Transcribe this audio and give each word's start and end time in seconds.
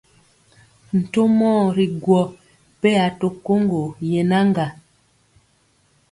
Ntomɔɔ 0.99 1.63
ri 1.75 1.85
gwɔ 2.03 2.21
peya 2.81 3.05
to 3.19 3.27
koŋgo 3.45 3.83
yenaŋga. 4.11 4.65